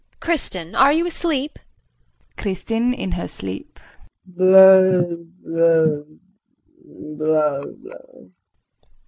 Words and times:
Kristin, 0.19 0.75
are 0.75 0.91
you 0.91 1.05
asleep? 1.05 1.59
KRISTIN. 2.35 2.91
[In 2.95 3.11
her 3.11 3.27
sleep]. 3.27 3.79